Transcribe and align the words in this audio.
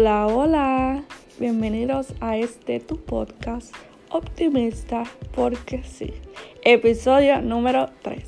Hola, 0.00 0.28
hola. 0.28 1.02
Bienvenidos 1.40 2.14
a 2.20 2.36
este 2.36 2.78
tu 2.78 2.98
podcast 2.98 3.74
optimista 4.10 5.02
porque 5.34 5.82
sí. 5.82 6.14
Episodio 6.62 7.42
número 7.42 7.88
3. 8.02 8.22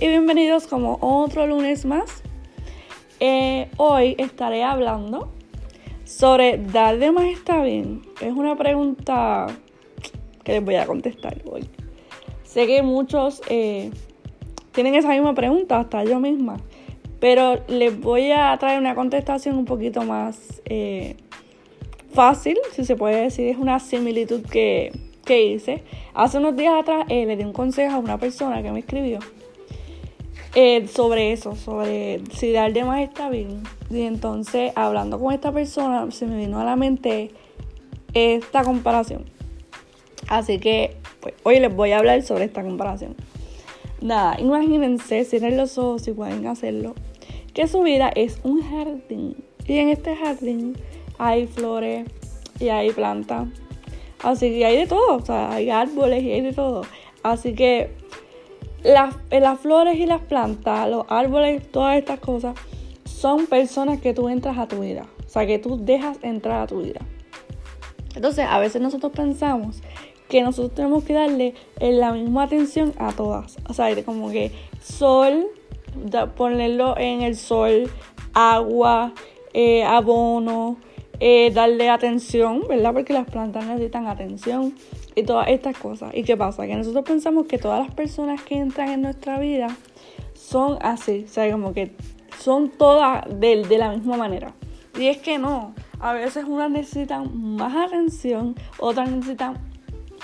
Y 0.00 0.06
bienvenidos 0.06 0.68
como 0.68 0.98
otro 1.00 1.48
lunes 1.48 1.84
más. 1.84 2.22
Eh, 3.18 3.68
hoy 3.76 4.14
estaré 4.18 4.62
hablando 4.62 5.32
sobre 6.04 6.58
dar 6.58 6.96
de 7.00 7.10
más 7.10 7.24
está 7.24 7.60
bien. 7.60 8.02
Es 8.20 8.32
una 8.32 8.54
pregunta 8.54 9.48
que 10.44 10.52
les 10.52 10.64
voy 10.64 10.76
a 10.76 10.86
contestar 10.86 11.42
hoy. 11.44 11.68
Sé 12.44 12.68
que 12.68 12.84
muchos 12.84 13.42
eh, 13.48 13.90
tienen 14.70 14.94
esa 14.94 15.08
misma 15.08 15.34
pregunta, 15.34 15.80
hasta 15.80 16.04
yo 16.04 16.20
misma. 16.20 16.58
Pero 17.20 17.64
les 17.68 17.98
voy 17.98 18.30
a 18.30 18.56
traer 18.58 18.78
una 18.78 18.94
contestación 18.94 19.56
un 19.56 19.64
poquito 19.64 20.02
más 20.02 20.62
eh, 20.66 21.16
fácil, 22.16 22.58
si 22.72 22.84
se 22.84 22.96
puede 22.96 23.22
decir. 23.22 23.48
Es 23.48 23.58
una 23.58 23.78
similitud 23.78 24.42
que, 24.42 24.90
hice. 25.28 25.82
Hace 26.14 26.38
unos 26.38 26.56
días 26.56 26.74
atrás 26.80 27.06
eh, 27.08 27.26
le 27.26 27.36
di 27.36 27.44
un 27.44 27.52
consejo 27.52 27.96
a 27.96 27.98
una 27.98 28.18
persona 28.18 28.62
que 28.62 28.72
me 28.72 28.78
escribió 28.80 29.18
eh, 30.54 30.88
sobre 30.88 31.32
eso, 31.32 31.54
sobre 31.54 32.22
si 32.32 32.52
dar 32.52 32.72
de 32.72 32.84
más 32.84 33.00
está 33.02 33.28
bien. 33.28 33.62
Y 33.90 34.02
entonces, 34.02 34.72
hablando 34.74 35.20
con 35.20 35.34
esta 35.34 35.52
persona, 35.52 36.10
se 36.10 36.26
me 36.26 36.38
vino 36.38 36.58
a 36.58 36.64
la 36.64 36.74
mente 36.74 37.30
esta 38.14 38.64
comparación. 38.64 39.24
Así 40.28 40.58
que 40.58 40.96
pues, 41.20 41.34
hoy 41.42 41.60
les 41.60 41.74
voy 41.74 41.92
a 41.92 41.98
hablar 41.98 42.22
sobre 42.22 42.44
esta 42.44 42.62
comparación. 42.62 43.14
Nada, 44.00 44.40
imagínense, 44.40 45.24
cierren 45.24 45.56
los 45.56 45.76
ojos 45.78 46.02
si 46.02 46.12
pueden 46.12 46.46
hacerlo 46.46 46.94
que 47.56 47.66
su 47.68 47.80
vida 47.80 48.10
es 48.14 48.38
un 48.42 48.60
jardín. 48.62 49.34
Y 49.66 49.78
en 49.78 49.88
este 49.88 50.14
jardín 50.14 50.76
hay 51.18 51.46
flores 51.46 52.08
y 52.60 52.68
hay 52.68 52.90
plantas. 52.90 53.48
Así 54.22 54.50
que 54.50 54.64
hay 54.64 54.76
de 54.76 54.86
todo, 54.86 55.16
o 55.16 55.24
sea, 55.24 55.52
hay 55.52 55.70
árboles 55.70 56.22
y 56.22 56.32
hay 56.32 56.40
de 56.40 56.52
todo. 56.52 56.82
Así 57.22 57.54
que 57.54 57.90
las, 58.82 59.14
eh, 59.30 59.40
las 59.40 59.60
flores 59.60 59.96
y 59.98 60.06
las 60.06 60.22
plantas, 60.22 60.88
los 60.88 61.04
árboles, 61.08 61.70
todas 61.70 61.98
estas 61.98 62.20
cosas, 62.20 62.56
son 63.04 63.46
personas 63.46 64.00
que 64.00 64.14
tú 64.14 64.28
entras 64.28 64.58
a 64.58 64.68
tu 64.68 64.80
vida. 64.80 65.06
O 65.26 65.28
sea, 65.28 65.46
que 65.46 65.58
tú 65.58 65.78
dejas 65.84 66.18
entrar 66.22 66.62
a 66.62 66.66
tu 66.66 66.82
vida. 66.82 67.00
Entonces, 68.14 68.46
a 68.48 68.58
veces 68.58 68.80
nosotros 68.80 69.12
pensamos 69.12 69.82
que 70.28 70.42
nosotros 70.42 70.74
tenemos 70.74 71.04
que 71.04 71.12
darle 71.12 71.54
la 71.80 72.12
misma 72.12 72.44
atención 72.44 72.94
a 72.98 73.12
todas. 73.12 73.56
O 73.68 73.74
sea, 73.74 74.04
como 74.04 74.30
que 74.30 74.52
sol, 74.82 75.46
ponerlo 76.36 76.96
en 76.96 77.22
el 77.22 77.36
sol, 77.36 77.90
agua, 78.32 79.12
eh, 79.52 79.84
abono, 79.84 80.76
eh, 81.20 81.50
darle 81.52 81.88
atención, 81.88 82.62
¿verdad? 82.68 82.92
Porque 82.92 83.12
las 83.12 83.28
plantas 83.28 83.66
necesitan 83.66 84.06
atención 84.06 84.74
y 85.14 85.22
todas 85.22 85.48
estas 85.48 85.76
cosas. 85.78 86.14
¿Y 86.14 86.24
qué 86.24 86.36
pasa? 86.36 86.66
Que 86.66 86.76
nosotros 86.76 87.04
pensamos 87.04 87.46
que 87.46 87.58
todas 87.58 87.84
las 87.84 87.94
personas 87.94 88.42
que 88.42 88.56
entran 88.56 88.90
en 88.90 89.02
nuestra 89.02 89.38
vida 89.38 89.68
son 90.34 90.78
así, 90.82 91.24
o 91.26 91.28
sea, 91.28 91.50
como 91.50 91.72
que 91.72 91.96
son 92.38 92.68
todas 92.70 93.24
de, 93.40 93.64
de 93.64 93.78
la 93.78 93.90
misma 93.90 94.16
manera. 94.16 94.54
Y 94.98 95.06
es 95.06 95.18
que 95.18 95.38
no, 95.38 95.74
a 96.00 96.12
veces 96.12 96.44
unas 96.46 96.70
necesitan 96.70 97.30
más 97.56 97.74
atención, 97.74 98.54
otras 98.78 99.10
necesitan 99.10 99.58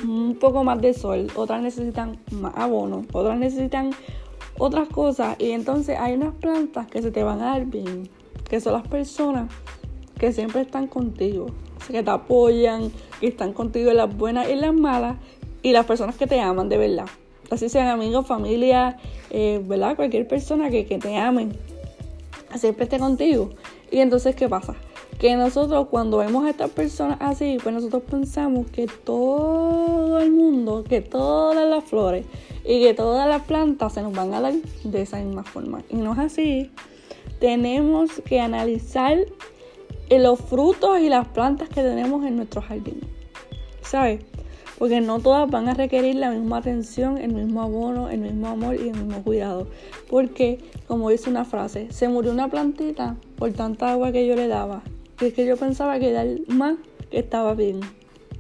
un 0.03 0.37
poco 0.37 0.65
más 0.65 0.81
de 0.81 0.95
sol, 0.95 1.29
otras 1.35 1.63
necesitan 1.63 2.19
más 2.31 2.53
abono, 2.57 3.05
otras 3.13 3.39
necesitan 3.39 3.91
otras 4.59 4.89
cosas. 4.89 5.37
Y 5.39 5.51
entonces 5.53 5.99
hay 5.99 6.15
unas 6.15 6.35
plantas 6.35 6.87
que 6.87 7.03
se 7.03 7.11
te 7.11 7.23
van 7.23 7.41
a 7.41 7.53
dar 7.53 7.67
bien, 7.67 8.09
que 8.49 8.61
son 8.61 8.75
las 8.75 8.87
personas 8.87 9.51
que 10.19 10.33
siempre 10.33 10.63
están 10.63 10.87
contigo, 10.87 11.47
que 11.91 12.03
te 12.03 12.11
apoyan, 12.11 12.93
que 13.21 13.29
están 13.29 13.53
contigo 13.53 13.91
en 13.91 13.97
las 13.97 14.17
buenas 14.17 14.49
y 14.49 14.53
en 14.53 14.61
las 14.61 14.75
malas, 14.75 15.17
y 15.63 15.73
las 15.73 15.87
personas 15.87 16.17
que 16.17 16.27
te 16.27 16.41
aman 16.41 16.69
de 16.69 16.79
verdad. 16.79 17.07
Así 17.51 17.69
sean 17.69 17.89
amigos, 17.89 18.27
familia, 18.27 18.97
eh, 19.31 19.63
¿verdad? 19.65 19.97
Cualquier 19.97 20.27
persona 20.27 20.71
que, 20.71 20.87
que 20.87 20.99
te 20.99 21.17
amen, 21.17 21.53
siempre 22.57 22.85
esté 22.85 22.99
contigo. 22.99 23.51
Y 23.91 23.99
entonces, 23.99 24.35
¿qué 24.35 24.49
pasa? 24.49 24.75
Que 25.19 25.37
nosotros 25.37 25.89
cuando 25.91 26.19
vemos 26.19 26.47
a 26.47 26.51
estas 26.51 26.71
personas 26.71 27.19
así, 27.21 27.59
pues 27.63 27.75
nosotros 27.75 28.03
pensamos 28.11 28.71
que 28.71 28.87
todo 28.87 30.19
el 30.19 30.33
mundo, 30.33 30.83
que 30.83 31.01
todas 31.01 31.69
las 31.69 31.85
flores, 31.85 32.25
y 32.65 32.83
que 32.83 32.95
todas 32.95 33.29
las 33.29 33.43
plantas 33.43 33.93
se 33.95 34.03
nos 34.03 34.13
van 34.13 34.33
a 34.35 34.41
dar 34.41 34.55
de 34.85 35.03
esa 35.03 35.19
misma 35.19 35.45
forma. 35.45 35.83
Y 35.91 35.97
no 35.97 36.13
es 36.13 36.19
así. 36.19 36.71
Tenemos 37.41 38.23
que 38.25 38.41
analizar 38.41 39.19
los 40.19 40.41
frutos 40.41 41.01
y 41.01 41.09
las 41.09 41.29
plantas 41.29 41.69
que 41.69 41.83
tenemos 41.83 42.25
en 42.25 42.37
nuestro 42.37 42.63
jardín. 42.63 43.01
¿Sabes? 43.83 44.25
Porque 44.79 45.01
no 45.01 45.21
todas 45.21 45.49
van 45.51 45.69
a 45.69 45.75
requerir 45.75 46.17
la 46.17 46.31
misma 46.31 46.59
atención, 46.59 47.19
el 47.19 47.33
mismo 47.35 47.63
abono, 47.63 48.09
el 48.09 48.21
mismo 48.21 48.49
amor 48.49 48.75
y 48.75 48.89
el 48.89 48.97
mismo 48.97 49.23
cuidado. 49.23 49.69
Porque, 50.09 50.59
como 50.89 51.11
dice 51.11 51.31
una 51.31 51.45
frase, 51.45 51.93
se 51.93 52.09
murió 52.09 52.33
una 52.33 52.49
plantita 52.49 53.17
por 53.37 53.53
tanta 53.53 53.93
agua 53.93 54.13
que 54.13 54.27
yo 54.27 54.35
le 54.35 54.49
daba. 54.49 54.83
Y 55.21 55.27
es 55.27 55.35
que 55.35 55.47
yo 55.47 55.57
pensaba 55.57 55.99
que 55.99 56.11
dar 56.11 56.27
más 56.49 56.77
que 57.11 57.19
estaba 57.19 57.55
bien 57.55 57.81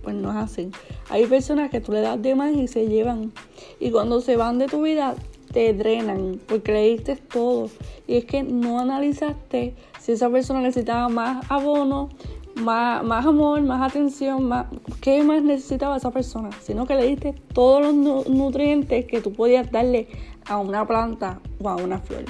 pues 0.03 0.17
no 0.17 0.31
es 0.31 0.37
así. 0.37 0.71
Hay 1.09 1.27
personas 1.27 1.71
que 1.71 1.81
tú 1.81 1.93
le 1.93 2.01
das 2.01 2.21
de 2.21 2.35
más 2.35 2.55
y 2.55 2.69
se 2.69 2.87
llevan. 2.89 3.33
Y 3.81 3.91
cuando 3.91 4.21
se 4.21 4.37
van 4.37 4.59
de 4.59 4.67
tu 4.67 4.83
vida, 4.83 5.15
te 5.53 5.73
drenan 5.75 6.41
porque 6.49 6.73
le 6.73 6.89
diste 6.89 7.17
todo. 7.17 7.69
Y 8.07 8.17
es 8.17 8.25
que 8.25 8.43
no 8.43 8.81
analizaste 8.81 9.75
si 10.01 10.13
esa 10.13 10.31
persona 10.31 10.61
necesitaba 10.61 11.09
más 11.09 11.45
abono, 11.51 12.09
más, 12.55 13.05
más 13.05 13.27
amor, 13.27 13.61
más 13.63 13.91
atención, 13.91 14.49
más, 14.49 14.67
qué 15.01 15.23
más 15.23 15.43
necesitaba 15.43 15.97
esa 15.97 16.11
persona. 16.11 16.51
Sino 16.61 16.87
que 16.87 16.95
le 16.95 17.07
diste 17.07 17.35
todos 17.53 17.83
los 17.83 18.29
nutrientes 18.29 19.05
que 19.07 19.21
tú 19.21 19.33
podías 19.33 19.71
darle 19.71 20.09
a 20.47 20.59
una 20.59 20.87
planta 20.87 21.41
o 21.61 21.69
a 21.69 21.77
una 21.77 21.99
flor. 21.99 22.25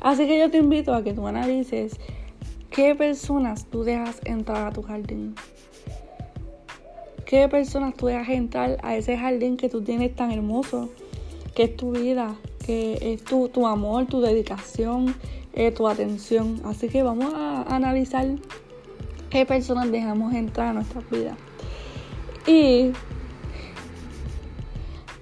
Así 0.00 0.26
que 0.26 0.38
yo 0.38 0.50
te 0.50 0.58
invito 0.58 0.94
a 0.94 1.02
que 1.02 1.12
tú 1.12 1.26
analices 1.26 1.98
qué 2.70 2.94
personas 2.94 3.66
tú 3.66 3.84
dejas 3.84 4.20
entrar 4.24 4.66
a 4.66 4.72
tu 4.72 4.82
jardín 4.82 5.34
qué 7.24 7.48
personas 7.48 7.94
tú 7.94 8.06
dejas 8.06 8.28
entrar 8.28 8.78
a 8.82 8.96
ese 8.96 9.16
jardín 9.16 9.56
que 9.56 9.68
tú 9.68 9.82
tienes 9.82 10.14
tan 10.14 10.30
hermoso, 10.30 10.90
que 11.54 11.64
es 11.64 11.76
tu 11.76 11.92
vida, 11.92 12.36
que 12.64 12.98
es 13.00 13.24
tu, 13.24 13.48
tu 13.48 13.66
amor, 13.66 14.06
tu 14.06 14.20
dedicación, 14.20 15.14
eh, 15.52 15.70
tu 15.70 15.88
atención. 15.88 16.60
Así 16.64 16.88
que 16.88 17.02
vamos 17.02 17.32
a 17.34 17.62
analizar 17.74 18.26
qué 19.30 19.46
personas 19.46 19.90
dejamos 19.90 20.34
entrar 20.34 20.68
a 20.68 20.72
nuestras 20.72 21.08
vidas. 21.10 21.36
Y 22.46 22.92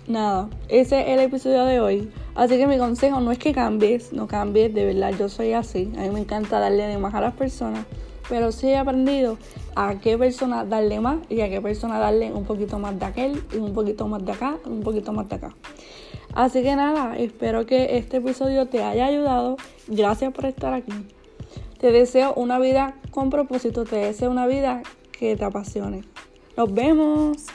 nada, 0.07 0.49
ese 0.69 1.03
es 1.03 1.09
el 1.09 1.21
episodio 1.21 1.65
de 1.65 1.81
hoy. 1.81 2.11
Así 2.35 2.57
que 2.57 2.67
mi 2.67 2.79
consejo 2.79 3.21
no 3.21 3.31
es 3.31 3.39
que 3.39 3.53
cambies, 3.53 4.13
no 4.13 4.27
cambies, 4.27 4.73
de 4.73 4.87
verdad, 4.87 5.13
yo 5.19 5.29
soy 5.29 5.53
así. 5.53 5.93
A 5.99 6.03
mí 6.03 6.11
me 6.11 6.21
encanta 6.21 6.59
darle 6.59 6.87
de 6.87 6.99
más 6.99 7.15
a 7.15 7.21
las 7.21 7.35
personas 7.35 7.85
pero 8.33 8.51
sí 8.51 8.69
he 8.69 8.77
aprendido 8.79 9.37
a 9.75 9.97
qué 9.97 10.17
persona 10.17 10.65
darle 10.65 11.01
más 11.01 11.19
y 11.29 11.41
a 11.41 11.51
qué 11.51 11.61
persona 11.61 11.99
darle 11.99 12.33
un 12.33 12.45
poquito 12.45 12.79
más 12.79 12.99
de 12.99 13.05
aquel 13.05 13.43
y 13.53 13.59
un 13.59 13.75
poquito 13.75 14.09
más 14.09 14.25
de 14.25 14.33
acá, 14.33 14.57
un 14.65 14.81
poquito 14.81 15.13
más 15.13 15.29
de 15.29 15.37
acá. 15.37 15.55
Así 16.35 16.63
que 16.63 16.75
nada, 16.77 17.17
espero 17.19 17.67
que 17.67 17.99
este 17.99 18.19
episodio 18.19 18.67
te 18.67 18.83
haya 18.83 19.07
ayudado. 19.07 19.57
Gracias 19.87 20.33
por 20.33 20.47
estar 20.47 20.73
aquí. 20.73 20.93
Te 21.79 21.93
deseo 21.93 22.33
una 22.35 22.59
vida 22.59 22.95
con 23.11 23.29
propósito, 23.29 23.85
te 23.85 23.97
deseo 23.97 24.31
una 24.31 24.47
vida 24.47 24.83
que 25.11 25.37
te 25.37 25.45
apasione. 25.45 26.05
Nos 26.57 26.73
vemos. 26.73 27.47